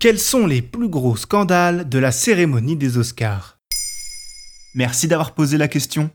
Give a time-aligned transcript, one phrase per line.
[0.00, 3.58] Quels sont les plus gros scandales de la cérémonie des Oscars
[4.76, 6.10] Merci d'avoir posé la question.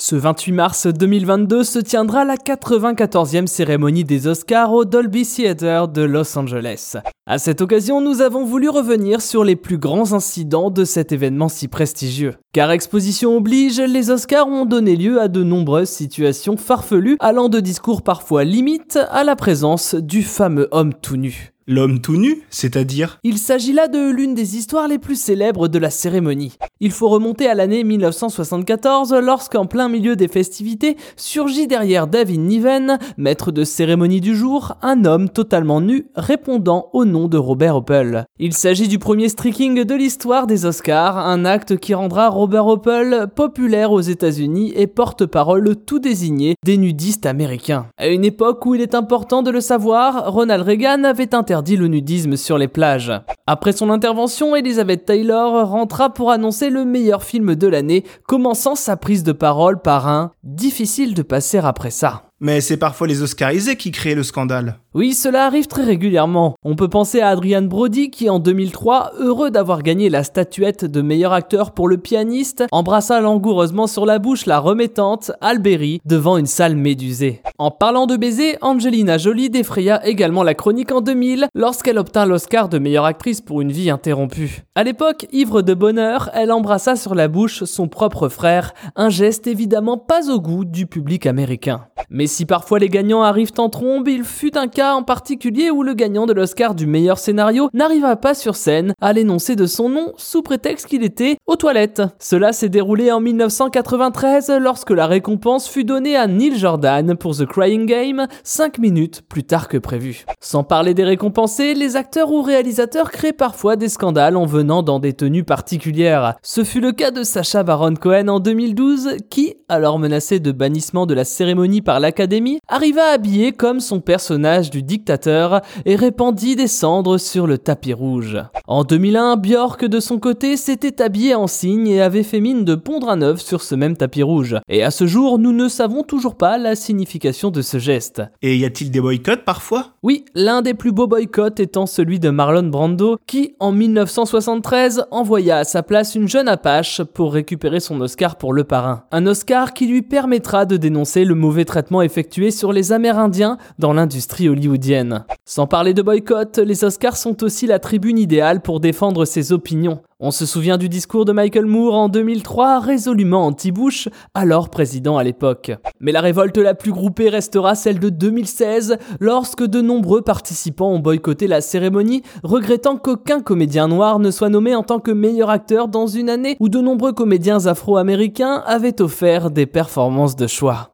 [0.00, 6.02] Ce 28 mars 2022 se tiendra la 94e cérémonie des Oscars au Dolby Theatre de
[6.02, 6.94] Los Angeles.
[7.26, 11.48] À cette occasion, nous avons voulu revenir sur les plus grands incidents de cet événement
[11.48, 12.36] si prestigieux.
[12.52, 17.58] Car exposition oblige, les Oscars ont donné lieu à de nombreuses situations farfelues allant de
[17.58, 21.53] discours parfois limites à la présence du fameux homme tout nu.
[21.66, 25.78] L'homme tout nu, c'est-à-dire Il s'agit là de l'une des histoires les plus célèbres de
[25.78, 26.58] la cérémonie.
[26.78, 32.98] Il faut remonter à l'année 1974 lorsqu'en plein milieu des festivités surgit derrière David Niven,
[33.16, 38.26] maître de cérémonie du jour, un homme totalement nu répondant au nom de Robert Opel.
[38.38, 43.28] Il s'agit du premier streaking de l'histoire des Oscars, un acte qui rendra Robert Opel
[43.34, 47.86] populaire aux États-Unis et porte-parole tout désigné des nudistes américains.
[47.96, 51.76] À une époque où il est important de le savoir, Ronald Reagan avait interdit interdit
[51.76, 53.12] le nudisme sur les plages.
[53.46, 58.96] Après son intervention, Elizabeth Taylor rentra pour annoncer le meilleur film de l'année, commençant sa
[58.96, 62.24] prise de parole par un difficile de passer après ça.
[62.44, 64.76] Mais c'est parfois les Oscarisés qui créent le scandale.
[64.92, 66.56] Oui, cela arrive très régulièrement.
[66.62, 71.00] On peut penser à Adrian Brody qui en 2003, heureux d'avoir gagné la statuette de
[71.00, 76.44] meilleur acteur pour le pianiste, embrassa langoureusement sur la bouche la remettante Alberi devant une
[76.44, 77.40] salle médusée.
[77.56, 82.68] En parlant de baiser, Angelina Jolie défraya également la chronique en 2000 lorsqu'elle obtint l'Oscar
[82.68, 84.64] de meilleure actrice pour une vie interrompue.
[84.74, 89.46] À l'époque, ivre de bonheur, elle embrassa sur la bouche son propre frère, un geste
[89.46, 91.86] évidemment pas au goût du public américain.
[92.10, 95.82] Mais si parfois les gagnants arrivent en trombe, il fut un cas en particulier où
[95.82, 99.88] le gagnant de l'Oscar du meilleur scénario n'arriva pas sur scène à l'énoncer de son
[99.88, 102.02] nom sous prétexte qu'il était aux toilettes.
[102.18, 107.46] Cela s'est déroulé en 1993 lorsque la récompense fut donnée à Neil Jordan pour The
[107.46, 110.24] Crying Game 5 minutes plus tard que prévu.
[110.40, 114.98] Sans parler des récompensés, les acteurs ou réalisateurs créent parfois des scandales en venant dans
[114.98, 116.34] des tenues particulières.
[116.42, 121.06] Ce fut le cas de Sacha Baron Cohen en 2012 qui, alors menacé de bannissement
[121.06, 126.66] de la cérémonie par l'Académie, arriva habillé comme son personnage du dictateur et répandit des
[126.66, 128.38] cendres sur le tapis rouge.
[128.66, 132.74] En 2001, Björk de son côté s'était habillé en cygne et avait fait mine de
[132.74, 134.56] pondre un œuf sur ce même tapis rouge.
[134.68, 138.22] Et à ce jour, nous ne savons toujours pas la signification de ce geste.
[138.42, 139.94] Et y a-t-il des boycotts parfois?
[140.02, 145.58] Oui, l'un des plus beaux boycotts étant celui de Marlon Brando qui, en 1973, envoya
[145.58, 149.04] à sa place une jeune Apache pour récupérer son Oscar pour Le Parrain.
[149.12, 153.92] Un Oscar qui lui permettra de dénoncer le mauvais traitement effectué sur les Amérindiens dans
[153.92, 155.24] l'industrie hollywoodienne.
[155.44, 160.00] Sans parler de boycott, les Oscars sont aussi la tribune idéale pour défendre ses opinions.
[160.20, 165.24] On se souvient du discours de Michael Moore en 2003, résolument anti-Bush, alors président à
[165.24, 165.72] l'époque.
[165.98, 171.00] Mais la révolte la plus groupée restera celle de 2016, lorsque de nombreux participants ont
[171.00, 175.88] boycotté la cérémonie, regrettant qu'aucun comédien noir ne soit nommé en tant que meilleur acteur
[175.88, 180.93] dans une année où de nombreux comédiens afro-américains avaient offert des performances de choix.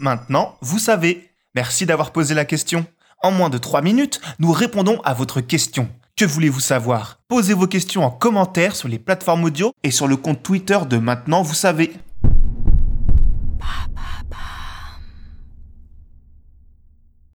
[0.00, 1.30] Maintenant, vous savez.
[1.54, 2.86] Merci d'avoir posé la question.
[3.22, 5.90] En moins de 3 minutes, nous répondons à votre question.
[6.16, 7.20] Que voulez-vous savoir?
[7.28, 10.96] Posez vos questions en commentaire sur les plateformes audio et sur le compte Twitter de
[10.96, 11.92] Maintenant, vous savez.